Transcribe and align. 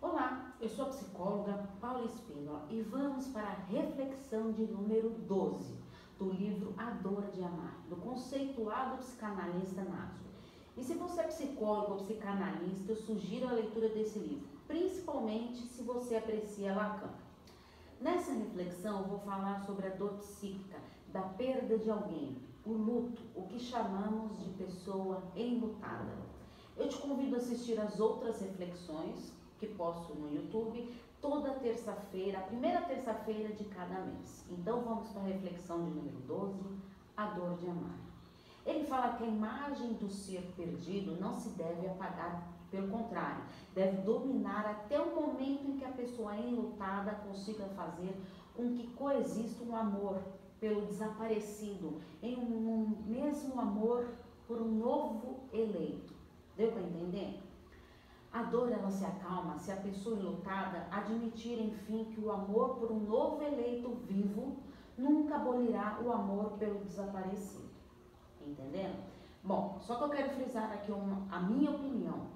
Olá, 0.00 0.54
eu 0.60 0.68
sou 0.68 0.84
a 0.84 0.88
psicóloga 0.90 1.68
Paula 1.80 2.04
Espínola 2.04 2.64
e 2.70 2.82
vamos 2.82 3.26
para 3.26 3.48
a 3.48 3.64
reflexão 3.64 4.52
de 4.52 4.62
número 4.62 5.10
12 5.10 5.74
do 6.16 6.30
livro 6.30 6.72
A 6.78 6.90
Dor 6.90 7.22
de 7.32 7.42
Amar, 7.42 7.84
do 7.88 7.96
conceituado 7.96 8.98
psicanalista 8.98 9.82
Naso. 9.82 10.22
E 10.76 10.84
se 10.84 10.94
você 10.94 11.22
é 11.22 11.24
psicólogo 11.24 11.94
ou 11.94 11.98
psicanalista, 11.98 12.92
eu 12.92 12.96
sugiro 12.96 13.48
a 13.48 13.52
leitura 13.52 13.88
desse 13.88 14.20
livro, 14.20 14.46
principalmente 14.68 15.66
se 15.66 15.82
você 15.82 16.14
aprecia 16.14 16.76
Lacan. 16.76 17.10
Nessa 18.00 18.32
reflexão, 18.32 19.00
eu 19.00 19.08
vou 19.08 19.18
falar 19.18 19.58
sobre 19.66 19.88
a 19.88 19.90
dor 19.96 20.12
psíquica, 20.18 20.78
da 21.08 21.22
perda 21.22 21.76
de 21.76 21.90
alguém, 21.90 22.38
o 22.64 22.72
luto, 22.72 23.20
o 23.34 23.48
que 23.48 23.58
chamamos 23.58 24.38
de 24.44 24.50
pessoa 24.50 25.24
enlutada. 25.34 26.16
Eu 26.76 26.88
te 26.88 26.98
convido 26.98 27.34
a 27.34 27.38
assistir 27.38 27.80
as 27.80 27.98
outras 27.98 28.40
reflexões 28.40 29.36
que 29.58 29.66
posto 29.66 30.14
no 30.14 30.32
YouTube 30.32 30.88
toda 31.20 31.50
terça-feira, 31.54 32.38
a 32.38 32.42
primeira 32.42 32.80
terça-feira 32.82 33.52
de 33.54 33.64
cada 33.64 34.00
mês. 34.00 34.44
Então 34.50 34.82
vamos 34.82 35.08
para 35.08 35.22
a 35.22 35.26
reflexão 35.26 35.84
de 35.84 35.90
número 35.90 36.18
12, 36.26 36.60
a 37.16 37.26
dor 37.26 37.56
de 37.58 37.68
amar. 37.68 37.98
Ele 38.64 38.84
fala 38.84 39.16
que 39.16 39.24
a 39.24 39.26
imagem 39.26 39.94
do 39.94 40.08
ser 40.08 40.42
perdido 40.56 41.18
não 41.20 41.34
se 41.34 41.50
deve 41.50 41.86
apagar, 41.88 42.54
pelo 42.70 42.88
contrário, 42.88 43.42
deve 43.74 44.02
dominar 44.02 44.66
até 44.66 45.00
o 45.00 45.14
momento 45.14 45.66
em 45.66 45.78
que 45.78 45.84
a 45.86 45.90
pessoa 45.90 46.36
enlutada 46.36 47.12
consiga 47.26 47.64
fazer 47.68 48.14
com 48.54 48.74
que 48.74 48.86
coexista 48.88 49.64
um 49.64 49.74
amor 49.74 50.20
pelo 50.60 50.82
desaparecido, 50.82 52.00
em 52.22 52.36
um 52.36 52.94
mesmo 53.06 53.58
amor 53.58 54.08
por 54.46 54.60
um 54.60 54.68
novo 54.68 55.40
eleito. 55.52 56.12
Deu 56.56 56.72
para 56.72 56.82
entender? 56.82 57.40
A 58.32 58.42
dor 58.42 58.70
ela 58.70 58.90
se 58.90 59.04
acalma 59.04 59.58
se 59.58 59.72
a 59.72 59.76
pessoa 59.76 60.18
enlutada 60.18 60.86
admitir, 60.90 61.58
enfim, 61.60 62.04
que 62.06 62.20
o 62.20 62.30
amor 62.30 62.76
por 62.76 62.92
um 62.92 63.00
novo 63.00 63.42
eleito 63.42 63.90
vivo 64.06 64.56
nunca 64.96 65.36
abolirá 65.36 65.98
o 66.04 66.12
amor 66.12 66.52
pelo 66.58 66.84
desaparecido. 66.84 67.68
Entendendo? 68.46 69.02
Bom, 69.42 69.78
só 69.80 69.94
que 69.94 70.04
eu 70.04 70.10
quero 70.10 70.30
frisar 70.30 70.72
aqui 70.72 70.92
uma, 70.92 71.26
a 71.34 71.40
minha 71.40 71.70
opinião, 71.70 72.26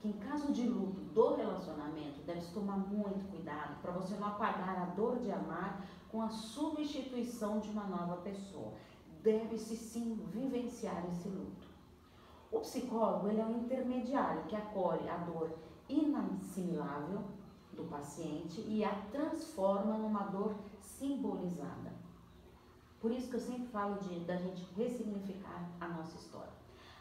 que 0.00 0.08
em 0.08 0.12
caso 0.12 0.52
de 0.52 0.66
luto 0.66 1.00
do 1.00 1.34
relacionamento, 1.34 2.22
deve-se 2.22 2.52
tomar 2.52 2.78
muito 2.78 3.28
cuidado 3.30 3.80
para 3.82 3.92
você 3.92 4.14
não 4.16 4.28
apagar 4.28 4.80
a 4.80 4.84
dor 4.94 5.18
de 5.18 5.30
amar 5.30 5.84
com 6.10 6.22
a 6.22 6.30
substituição 6.30 7.58
de 7.58 7.68
uma 7.70 7.84
nova 7.84 8.16
pessoa. 8.18 8.72
Deve-se 9.22 9.76
sim 9.76 10.14
vivenciar 10.32 11.04
esse 11.08 11.28
luto. 11.28 11.71
O 12.52 12.60
psicólogo 12.60 13.28
ele 13.28 13.40
é 13.40 13.44
um 13.46 13.62
intermediário 13.62 14.44
que 14.44 14.54
acolhe 14.54 15.08
a 15.08 15.16
dor 15.16 15.50
inassimilável 15.88 17.22
do 17.72 17.84
paciente 17.84 18.60
e 18.60 18.84
a 18.84 18.94
transforma 19.10 19.96
numa 19.96 20.24
dor 20.24 20.54
simbolizada. 20.78 21.90
Por 23.00 23.10
isso 23.10 23.30
que 23.30 23.36
eu 23.36 23.40
sempre 23.40 23.66
falo 23.68 23.98
de 24.00 24.20
da 24.20 24.36
gente 24.36 24.62
ressignificar 24.76 25.66
a 25.80 25.88
nossa 25.88 26.16
história. 26.18 26.52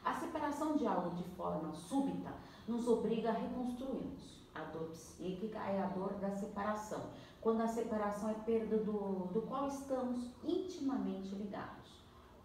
A 0.04 0.14
separação 0.14 0.78
de 0.78 0.88
algo 0.88 1.16
de 1.18 1.24
forma 1.36 1.74
súbita 1.74 2.34
nos 2.66 2.88
obriga 2.88 3.30
a 3.30 3.34
reconstruirmos. 3.34 4.42
A 4.56 4.64
dor 4.64 4.90
psíquica 4.90 5.60
é 5.60 5.84
a 5.84 5.88
dor 5.88 6.14
da 6.14 6.32
separação, 6.32 7.12
quando 7.42 7.62
a 7.62 7.68
separação 7.68 8.30
é 8.30 8.34
perda 8.34 8.78
do, 8.78 9.28
do 9.34 9.42
qual 9.44 9.68
estamos 9.68 10.32
intimamente 10.44 11.36
ligados. 11.36 12.01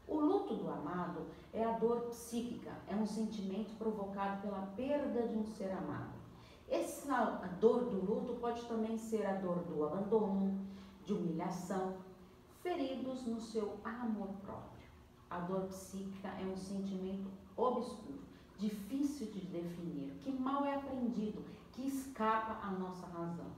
O 0.08 0.20
luto 0.20 0.54
do 0.54 0.70
amado 0.70 1.26
é 1.52 1.64
a 1.64 1.72
dor 1.72 2.02
psíquica, 2.02 2.70
é 2.86 2.94
um 2.94 3.06
sentimento 3.06 3.76
provocado 3.76 4.40
pela 4.40 4.62
perda 4.76 5.26
de 5.26 5.36
um 5.36 5.44
ser 5.44 5.72
amado. 5.72 6.14
Essa 6.68 7.40
dor 7.60 7.86
do 7.86 8.04
luto 8.04 8.34
pode 8.34 8.64
também 8.66 8.96
ser 8.96 9.26
a 9.26 9.34
dor 9.34 9.64
do 9.64 9.84
abandono, 9.84 10.64
de 11.04 11.12
humilhação, 11.12 11.96
feridos 12.62 13.26
no 13.26 13.40
seu 13.40 13.78
amor 13.84 14.28
próprio. 14.44 14.86
A 15.28 15.40
dor 15.40 15.62
psíquica 15.62 16.28
é 16.28 16.44
um 16.44 16.56
sentimento 16.56 17.28
obscuro, 17.56 18.20
difícil 18.58 19.26
de 19.32 19.40
definir, 19.40 20.12
que 20.22 20.30
mal 20.30 20.64
é 20.64 20.76
aprendido, 20.76 21.44
que 21.72 21.84
escapa 21.84 22.64
à 22.64 22.70
nossa 22.70 23.06
razão. 23.08 23.50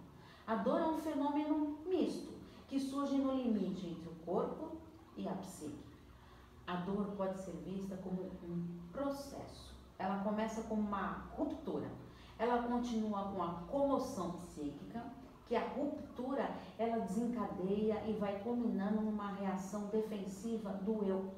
A 0.47 0.55
dor 0.55 0.81
é 0.81 0.87
um 0.87 0.99
fenômeno 0.99 1.79
misto, 1.87 2.33
que 2.67 2.81
surge 2.81 3.19
no 3.19 3.35
limite 3.35 3.87
entre 3.87 4.09
o 4.09 4.15
corpo 4.25 4.79
e 5.15 5.29
a 5.29 5.35
psique 5.35 5.88
a 6.69 6.77
dor 6.77 7.07
pode 7.17 7.39
ser 7.39 7.57
vista 7.65 7.97
como 7.97 8.31
um 8.45 8.79
processo. 8.93 9.75
Ela 9.99 10.23
começa 10.23 10.63
com 10.65 10.75
uma 10.75 11.27
ruptura. 11.35 11.91
Ela 12.39 12.63
continua 12.63 13.33
com 13.33 13.43
a 13.43 13.55
comoção 13.71 14.33
psíquica, 14.33 15.03
que 15.47 15.57
a 15.57 15.67
ruptura 15.67 16.55
ela 16.79 16.99
desencadeia 16.99 18.05
e 18.07 18.13
vai 18.13 18.39
culminando 18.41 19.01
numa 19.01 19.33
reação 19.33 19.87
defensiva 19.87 20.71
do 20.71 21.03
eu 21.05 21.33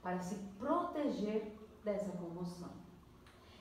para 0.00 0.20
se 0.20 0.36
proteger 0.58 1.52
dessa 1.84 2.12
comoção. 2.12 2.70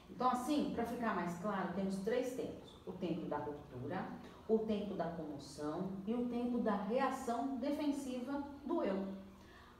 Então, 0.07 0.29
assim, 0.29 0.71
para 0.75 0.85
ficar 0.85 1.15
mais 1.15 1.35
claro, 1.39 1.73
temos 1.73 1.95
três 1.97 2.35
tempos: 2.35 2.79
o 2.85 2.91
tempo 2.91 3.25
da 3.25 3.37
ruptura, 3.37 4.07
o 4.47 4.59
tempo 4.59 4.93
da 4.93 5.05
comoção 5.05 5.89
e 6.05 6.13
o 6.13 6.29
tempo 6.29 6.59
da 6.59 6.75
reação 6.75 7.57
defensiva 7.57 8.43
do 8.65 8.83
eu. 8.83 9.07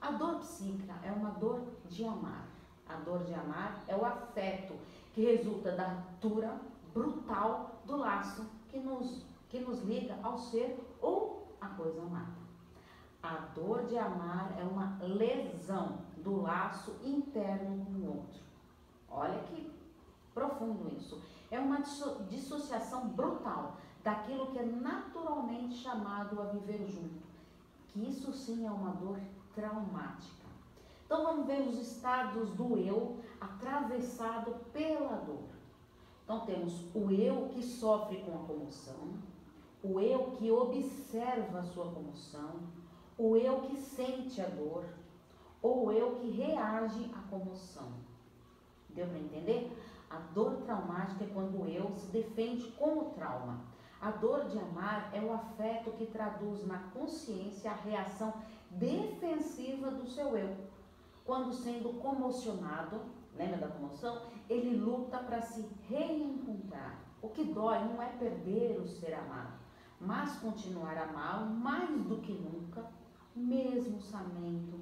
A 0.01 0.09
dor 0.12 0.39
psíquica 0.39 0.95
é 1.03 1.12
uma 1.12 1.29
dor 1.29 1.62
de 1.88 2.03
amar. 2.03 2.47
A 2.89 2.95
dor 2.95 3.23
de 3.23 3.35
amar 3.35 3.84
é 3.88 3.95
o 3.95 4.03
afeto 4.03 4.73
que 5.13 5.22
resulta 5.22 5.75
da 5.75 5.88
ruptura 5.88 6.59
brutal 6.91 7.81
do 7.85 7.97
laço 7.97 8.50
que 8.69 8.79
nos, 8.79 9.23
que 9.47 9.59
nos 9.59 9.84
liga 9.84 10.17
ao 10.23 10.39
ser 10.39 10.78
ou 11.00 11.56
à 11.62 11.67
coisa 11.67 12.01
amada. 12.01 12.41
A 13.22 13.35
dor 13.53 13.85
de 13.85 13.97
amar 13.97 14.57
é 14.59 14.63
uma 14.63 14.97
lesão 15.03 16.00
do 16.18 16.41
laço 16.41 16.97
interno 17.03 17.85
com 17.85 17.91
o 17.91 18.07
outro. 18.18 18.41
Olha 19.07 19.39
que 19.44 19.72
profundo 20.33 20.91
isso. 20.97 21.22
É 21.51 21.59
uma 21.59 21.81
dissociação 22.28 23.09
brutal 23.09 23.78
daquilo 24.03 24.47
que 24.47 24.57
é 24.57 24.66
naturalmente 24.66 25.75
chamado 25.75 26.41
a 26.41 26.45
viver 26.45 26.88
junto. 26.88 27.22
Que 27.89 28.09
isso 28.09 28.33
sim 28.33 28.66
é 28.66 28.72
uma 28.72 28.91
dor 28.91 29.19
traumática. 29.53 30.45
Então 31.06 31.23
vamos 31.23 31.45
ver 31.45 31.62
os 31.62 31.78
estados 31.78 32.50
do 32.51 32.78
eu 32.78 33.17
atravessado 33.39 34.56
pela 34.72 35.17
dor. 35.17 35.50
Então 36.23 36.45
temos 36.45 36.85
o 36.95 37.12
eu 37.12 37.50
que 37.50 37.62
sofre 37.62 38.17
com 38.22 38.34
a 38.34 38.47
comoção, 38.47 39.13
o 39.84 40.00
eu 40.00 40.31
que 40.38 40.50
observa 40.50 41.59
a 41.59 41.63
sua 41.63 41.91
comoção, 41.91 42.62
o 43.17 43.35
eu 43.35 43.62
que 43.62 43.75
sente 43.75 44.39
a 44.41 44.47
dor, 44.47 44.85
ou 45.62 45.88
o 45.88 45.91
eu 45.91 46.16
que 46.16 46.29
reage 46.29 47.12
à 47.13 47.29
comoção. 47.29 47.91
Deu 48.89 49.07
para 49.07 49.19
entender? 49.19 49.78
A 50.09 50.18
dor 50.33 50.57
traumática 50.62 51.23
é 51.23 51.28
quando 51.28 51.62
o 51.62 51.68
eu 51.68 51.94
se 51.95 52.07
defende 52.07 52.68
com 52.72 53.00
o 53.00 53.06
trauma. 53.12 53.62
A 54.01 54.12
dor 54.12 54.45
de 54.45 54.57
amar 54.57 55.09
é 55.13 55.22
o 55.22 55.33
afeto 55.33 55.91
que 55.91 56.07
traduz 56.07 56.66
na 56.66 56.79
consciência 56.94 57.69
a 57.69 57.75
reação 57.75 58.33
defensiva 58.72 59.92
do 59.92 60.08
seu 60.08 60.38
eu. 60.38 60.56
Quando 61.26 61.54
sendo 61.54 62.00
comocionado, 62.00 63.02
lembra 63.36 63.58
da 63.58 63.68
comoção? 63.68 64.24
Ele 64.50 64.76
luta 64.78 65.18
para 65.20 65.42
se 65.42 65.68
reencontrar. 65.88 67.00
O 67.22 67.30
que 67.30 67.44
dói 67.44 67.80
não 67.86 68.02
é 68.02 68.08
perder 68.08 68.80
o 68.80 68.88
ser 68.88 69.14
amado, 69.14 69.54
mas 70.00 70.38
continuar 70.40 70.98
a 70.98 71.46
mais 71.46 71.90
do 72.06 72.18
que 72.18 72.34
nunca, 72.34 72.84
mesmo 73.36 74.02
sabendo 74.02 74.80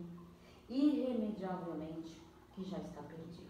irremediavelmente 0.69 2.21
que 2.53 2.63
já 2.63 2.77
está 2.77 3.01
perdido. 3.01 3.49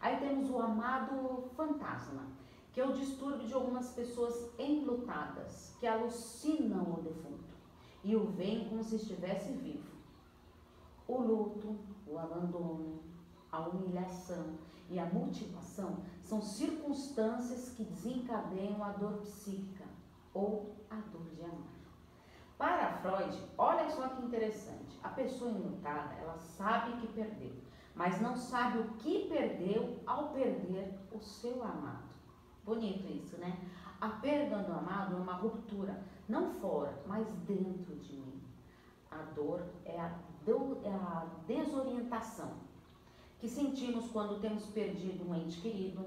Aí 0.00 0.18
temos 0.18 0.50
o 0.50 0.58
amado 0.58 1.48
fantasma, 1.56 2.26
que 2.72 2.80
é 2.80 2.86
o 2.86 2.92
distúrbio 2.92 3.46
de 3.46 3.54
algumas 3.54 3.92
pessoas 3.92 4.50
enlutadas, 4.58 5.74
que 5.80 5.86
alucinam 5.86 6.92
o 6.92 7.00
defunto 7.00 7.43
e 8.04 8.14
o 8.14 8.26
veem 8.26 8.68
como 8.68 8.84
se 8.84 8.96
estivesse 8.96 9.52
vivo. 9.52 9.94
O 11.08 11.18
luto, 11.18 11.76
o 12.06 12.18
abandono, 12.18 13.02
a 13.50 13.60
humilhação 13.60 14.54
e 14.90 14.98
a 14.98 15.06
mutilação 15.06 15.96
são 16.22 16.42
circunstâncias 16.42 17.70
que 17.70 17.84
desencadeiam 17.84 18.82
a 18.84 18.90
dor 18.90 19.14
psíquica 19.18 19.84
ou 20.32 20.74
a 20.90 20.96
dor 20.96 21.24
de 21.34 21.42
amar. 21.42 21.74
Para 22.58 22.92
Freud, 22.98 23.42
olha 23.58 23.90
só 23.90 24.08
que 24.08 24.24
interessante. 24.24 24.98
A 25.02 25.08
pessoa 25.08 25.50
enlutada, 25.50 26.14
ela 26.14 26.36
sabe 26.38 27.00
que 27.00 27.08
perdeu, 27.08 27.52
mas 27.94 28.20
não 28.20 28.36
sabe 28.36 28.78
o 28.78 28.92
que 28.94 29.28
perdeu 29.28 29.98
ao 30.06 30.28
perder 30.28 30.98
o 31.12 31.20
seu 31.20 31.62
amado. 31.62 32.14
Bonito 32.64 33.06
isso, 33.12 33.36
né? 33.38 33.58
A 34.00 34.08
perda 34.08 34.58
do 34.58 34.72
amado 34.72 35.16
é 35.16 35.18
uma 35.18 35.34
mas 37.14 37.28
dentro 37.46 37.94
de 37.96 38.16
mim. 38.16 38.42
A 39.08 39.22
dor 39.36 39.64
é 39.84 40.00
a, 40.00 40.18
do, 40.44 40.78
é 40.82 40.90
a 40.90 41.26
desorientação 41.46 42.50
que 43.38 43.48
sentimos 43.48 44.10
quando 44.10 44.40
temos 44.40 44.66
perdido 44.66 45.28
um 45.28 45.34
ente 45.34 45.60
querido, 45.60 46.06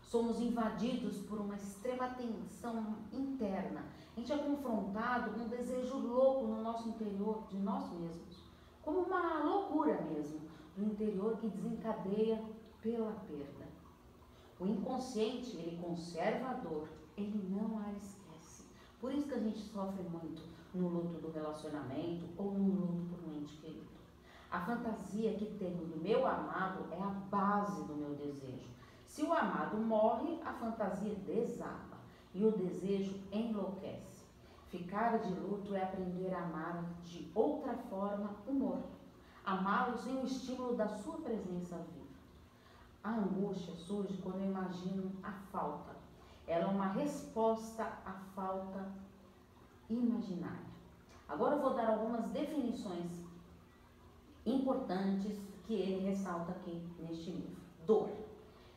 somos 0.00 0.40
invadidos 0.40 1.18
por 1.18 1.38
uma 1.40 1.56
extrema 1.56 2.08
tensão 2.10 2.96
interna. 3.12 3.84
A 4.16 4.20
gente 4.20 4.32
é 4.32 4.38
confrontado 4.38 5.32
com 5.32 5.40
um 5.40 5.48
desejo 5.48 5.98
louco 5.98 6.46
no 6.46 6.62
nosso 6.62 6.88
interior, 6.88 7.42
de 7.50 7.58
nós 7.58 7.92
mesmos, 7.92 8.42
como 8.82 9.00
uma 9.00 9.42
loucura 9.42 10.00
mesmo, 10.02 10.40
do 10.76 10.84
interior 10.84 11.36
que 11.36 11.48
desencadeia 11.48 12.42
pela 12.80 13.12
perda. 13.26 13.66
O 14.58 14.66
inconsciente, 14.66 15.56
ele 15.56 15.78
conserva 15.82 16.50
a 16.50 16.54
dor, 16.54 16.88
ele 17.16 17.44
não 17.50 17.78
a 17.80 17.92
esquece. 17.92 18.17
Por 19.00 19.12
isso 19.12 19.28
que 19.28 19.34
a 19.34 19.40
gente 19.40 19.60
sofre 19.60 20.02
muito 20.02 20.42
no 20.74 20.88
luto 20.88 21.18
do 21.18 21.30
relacionamento 21.30 22.26
ou 22.36 22.52
no 22.52 22.68
luto 22.68 23.04
por 23.06 23.28
um 23.28 23.34
ente 23.34 23.54
querido. 23.58 23.86
A 24.50 24.60
fantasia 24.60 25.34
que 25.34 25.46
tenho 25.58 25.84
do 25.86 26.02
meu 26.02 26.26
amado 26.26 26.86
é 26.90 27.00
a 27.00 27.10
base 27.30 27.84
do 27.84 27.94
meu 27.94 28.14
desejo. 28.14 28.68
Se 29.06 29.22
o 29.22 29.32
amado 29.32 29.76
morre, 29.76 30.40
a 30.44 30.52
fantasia 30.54 31.14
desaba 31.26 31.98
e 32.34 32.44
o 32.44 32.52
desejo 32.52 33.20
enlouquece. 33.30 34.26
Ficar 34.68 35.18
de 35.18 35.32
luto 35.32 35.74
é 35.74 35.82
aprender 35.82 36.34
a 36.34 36.42
amar 36.42 36.84
de 37.02 37.30
outra 37.34 37.74
forma 37.74 38.30
o 38.46 38.52
morto. 38.52 38.98
Amá-lo 39.44 39.96
sem 39.96 40.16
o 40.16 40.24
estímulo 40.24 40.76
da 40.76 40.88
sua 40.88 41.16
presença 41.18 41.76
viva. 41.76 42.08
A 43.02 43.12
angústia 43.12 43.74
surge 43.74 44.18
quando 44.22 44.40
eu 44.40 44.50
imagino 44.50 45.10
a 45.22 45.32
falta. 45.50 45.97
Ela 46.48 46.64
é 46.64 46.66
uma 46.66 46.88
resposta 46.88 47.84
à 48.04 48.12
falta 48.34 48.90
imaginária. 49.88 50.66
Agora 51.28 51.56
eu 51.56 51.62
vou 51.62 51.74
dar 51.74 51.90
algumas 51.90 52.24
definições 52.30 53.12
importantes 54.46 55.38
que 55.66 55.74
ele 55.74 56.08
ressalta 56.08 56.52
aqui 56.52 56.82
neste 56.98 57.30
livro. 57.30 57.56
Dor 57.86 58.08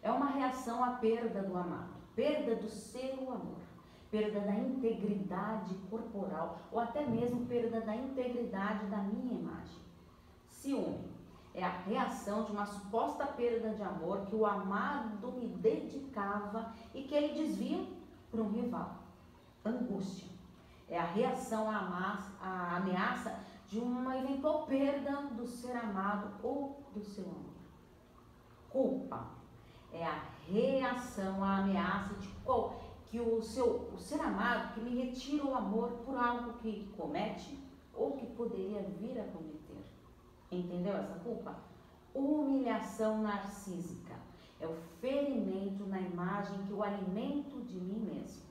é 0.01 0.11
uma 0.11 0.31
reação 0.31 0.83
à 0.83 0.91
perda 0.91 1.41
do 1.41 1.55
amado, 1.57 1.93
perda 2.13 2.55
do 2.55 2.69
seu 2.69 3.31
amor, 3.31 3.61
perda 4.09 4.41
da 4.41 4.53
integridade 4.53 5.73
corporal 5.89 6.59
ou 6.71 6.79
até 6.79 7.05
mesmo 7.05 7.45
perda 7.45 7.79
da 7.79 7.95
integridade 7.95 8.85
da 8.87 8.97
minha 8.97 9.39
imagem. 9.39 9.79
Ciúme 10.49 11.10
é 11.53 11.63
a 11.63 11.69
reação 11.69 12.43
de 12.43 12.51
uma 12.51 12.65
suposta 12.65 13.25
perda 13.25 13.69
de 13.69 13.83
amor 13.83 14.25
que 14.25 14.35
o 14.35 14.45
amado 14.45 15.31
me 15.33 15.47
dedicava 15.47 16.73
e 16.93 17.03
que 17.03 17.13
ele 17.13 17.33
desvia 17.33 17.85
para 18.29 18.41
um 18.41 18.49
rival. 18.49 18.95
Angústia 19.63 20.29
é 20.89 20.97
a 20.97 21.05
reação 21.05 21.69
à 21.69 22.75
ameaça 22.77 23.39
de 23.67 23.79
uma 23.79 24.17
eventual 24.17 24.65
perda 24.65 25.21
do 25.31 25.47
ser 25.47 25.75
amado 25.77 26.31
ou 26.43 26.83
do 26.93 27.03
seu 27.03 27.23
amor. 27.23 27.51
Culpa 28.69 29.27
é 29.93 30.05
a 30.05 30.23
reação 30.47 31.43
à 31.43 31.57
ameaça 31.57 32.13
de 32.15 32.27
qual 32.43 32.81
que 33.05 33.19
o 33.19 33.41
seu 33.41 33.91
o 33.93 33.97
ser 33.97 34.21
amado 34.21 34.73
que 34.73 34.79
me 34.79 35.03
retira 35.03 35.45
o 35.45 35.55
amor 35.55 35.89
por 36.05 36.17
algo 36.17 36.53
que 36.59 36.91
comete 36.97 37.57
ou 37.93 38.13
que 38.13 38.25
poderia 38.25 38.81
vir 38.81 39.19
a 39.19 39.25
cometer. 39.25 39.60
Entendeu 40.51 40.95
essa 40.95 41.15
culpa? 41.19 41.55
Humilhação 42.13 43.21
narcísica 43.21 44.13
é 44.59 44.67
o 44.67 44.75
ferimento 44.99 45.85
na 45.85 45.99
imagem 45.99 46.57
que 46.67 46.73
o 46.73 46.83
alimento 46.83 47.61
de 47.61 47.79
mim 47.79 47.99
mesmo. 48.13 48.43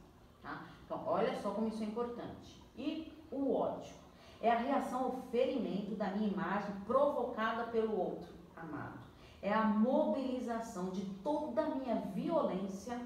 Tá? 0.42 0.64
Então, 0.84 1.02
olha 1.06 1.34
só 1.40 1.50
como 1.50 1.68
isso 1.68 1.82
é 1.82 1.86
importante. 1.86 2.60
E 2.76 3.12
o 3.30 3.54
ódio 3.54 3.94
é 4.40 4.50
a 4.50 4.58
reação 4.58 5.04
ao 5.04 5.12
ferimento 5.30 5.94
da 5.94 6.10
minha 6.12 6.30
imagem 6.30 6.74
provocada 6.86 7.64
pelo 7.64 7.96
outro 7.96 8.32
amado 8.56 9.10
é 9.42 9.52
a 9.52 9.64
mobilização 9.64 10.90
de 10.90 11.04
toda 11.22 11.62
a 11.62 11.74
minha 11.74 11.96
violência 12.14 13.00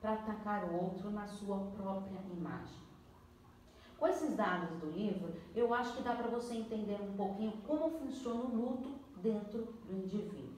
para 0.00 0.14
atacar 0.14 0.64
o 0.64 0.84
outro 0.84 1.10
na 1.10 1.26
sua 1.26 1.58
própria 1.76 2.18
imagem. 2.36 2.82
Com 4.02 4.08
esses 4.08 4.34
dados 4.34 4.80
do 4.80 4.90
livro, 4.90 5.32
eu 5.54 5.72
acho 5.72 5.94
que 5.94 6.02
dá 6.02 6.12
para 6.16 6.26
você 6.26 6.54
entender 6.56 7.00
um 7.00 7.16
pouquinho 7.16 7.52
como 7.64 7.88
funciona 8.00 8.40
o 8.40 8.52
luto 8.52 8.96
dentro 9.18 9.62
do 9.86 9.92
indivíduo. 9.92 10.56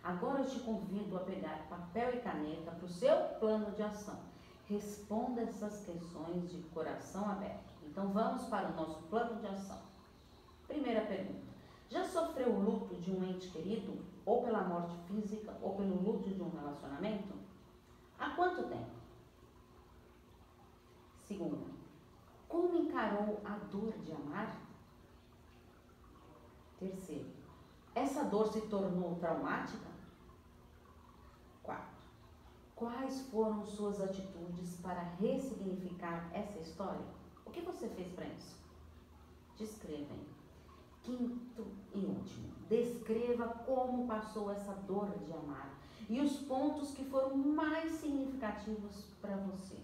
Agora 0.00 0.42
eu 0.42 0.48
te 0.48 0.60
convido 0.60 1.16
a 1.16 1.20
pegar 1.22 1.66
papel 1.68 2.14
e 2.14 2.20
caneta 2.20 2.70
para 2.70 2.86
o 2.86 2.88
seu 2.88 3.16
plano 3.40 3.72
de 3.72 3.82
ação. 3.82 4.20
Responda 4.68 5.40
essas 5.40 5.84
questões 5.84 6.48
de 6.48 6.62
coração 6.68 7.28
aberto. 7.28 7.74
Então 7.82 8.12
vamos 8.12 8.44
para 8.44 8.68
o 8.68 8.76
nosso 8.76 9.02
plano 9.08 9.40
de 9.40 9.48
ação. 9.48 9.80
Primeira 10.68 11.00
pergunta: 11.00 11.52
Já 11.90 12.04
sofreu 12.04 12.50
o 12.50 12.60
luto 12.60 12.94
de 12.94 13.10
um 13.10 13.24
ente 13.24 13.48
querido? 13.48 14.14
ou 14.24 14.42
pela 14.44 14.62
morte 14.62 14.96
física, 15.08 15.52
ou 15.60 15.74
pelo 15.74 16.00
luto 16.00 16.30
de 16.30 16.40
um 16.40 16.48
relacionamento? 16.48 17.34
Há 18.18 18.30
quanto 18.30 18.62
tempo? 18.68 18.94
Segundo, 21.20 21.83
como 22.54 22.76
encarou 22.76 23.40
a 23.44 23.56
dor 23.68 23.92
de 23.98 24.12
amar? 24.12 24.56
Terceiro, 26.78 27.28
essa 27.92 28.22
dor 28.22 28.46
se 28.46 28.60
tornou 28.68 29.16
traumática? 29.16 29.88
Quarto, 31.64 31.96
quais 32.76 33.22
foram 33.22 33.66
suas 33.66 34.00
atitudes 34.00 34.76
para 34.76 35.00
ressignificar 35.18 36.30
essa 36.32 36.60
história? 36.60 37.04
O 37.44 37.50
que 37.50 37.60
você 37.60 37.88
fez 37.88 38.12
para 38.12 38.26
isso? 38.26 38.56
Descrevem. 39.56 40.24
Quinto 41.02 41.66
e 41.92 42.06
último, 42.06 42.52
descreva 42.68 43.48
como 43.66 44.06
passou 44.06 44.52
essa 44.52 44.72
dor 44.72 45.10
de 45.18 45.32
amar 45.32 45.76
e 46.08 46.20
os 46.20 46.36
pontos 46.38 46.92
que 46.92 47.04
foram 47.04 47.36
mais 47.36 47.92
significativos 47.92 49.06
para 49.20 49.36
você. 49.38 49.76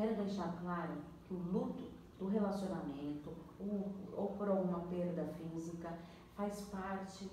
Quero 0.00 0.16
deixar 0.16 0.56
claro 0.62 0.94
que 1.26 1.34
o 1.34 1.36
luto 1.36 1.90
do 2.18 2.26
relacionamento 2.26 3.34
ou, 3.58 3.92
ou 4.16 4.28
por 4.28 4.48
alguma 4.48 4.80
perda 4.88 5.26
física 5.34 5.98
faz 6.34 6.62
parte 6.62 7.30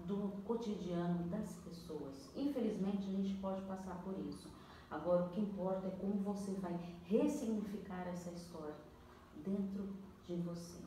do 0.00 0.42
cotidiano 0.44 1.28
das 1.28 1.54
pessoas. 1.64 2.32
Infelizmente, 2.34 3.08
a 3.08 3.12
gente 3.12 3.34
pode 3.34 3.62
passar 3.62 3.94
por 4.02 4.18
isso. 4.18 4.50
Agora, 4.90 5.26
o 5.26 5.28
que 5.28 5.40
importa 5.40 5.86
é 5.86 5.90
como 6.00 6.14
você 6.14 6.50
vai 6.54 6.76
ressignificar 7.04 8.08
essa 8.08 8.30
história 8.30 8.74
dentro 9.44 9.88
de 10.26 10.34
você 10.38 10.82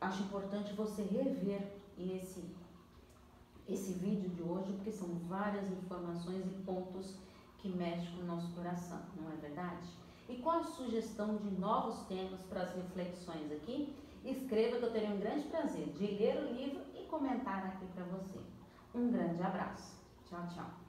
acho 0.00 0.22
importante 0.22 0.72
você 0.74 1.02
rever 1.02 1.72
esse, 1.98 2.44
esse 3.68 3.92
vídeo 3.94 4.30
de 4.30 4.42
hoje, 4.42 4.72
porque 4.74 4.92
são 4.92 5.08
várias 5.28 5.68
informações 5.70 6.46
e 6.46 6.62
pontos 6.62 7.16
que 7.58 7.68
mexem 7.68 8.10
com 8.16 8.22
o 8.22 8.26
nosso 8.26 8.52
coração, 8.54 9.00
não 9.16 9.30
é 9.32 9.36
verdade? 9.36 9.86
E 10.28 10.36
qual 10.36 10.60
a 10.60 10.64
sugestão 10.64 11.36
de 11.36 11.50
novos 11.58 12.06
temas 12.06 12.40
para 12.42 12.62
as 12.62 12.74
reflexões 12.74 13.50
aqui? 13.50 13.94
Escreva 14.24 14.78
que 14.78 14.84
eu 14.84 14.92
terei 14.92 15.10
um 15.10 15.18
grande 15.18 15.48
prazer 15.48 15.86
de 15.88 16.06
ler 16.06 16.36
o 16.36 16.54
livro 16.54 16.82
e 16.94 17.04
comentar 17.06 17.64
aqui 17.66 17.86
para 17.94 18.04
você. 18.04 18.38
Um 18.94 19.10
grande 19.10 19.42
abraço. 19.42 19.96
Tchau, 20.28 20.46
tchau. 20.54 20.87